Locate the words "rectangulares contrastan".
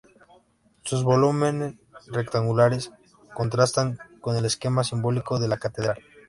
2.07-3.99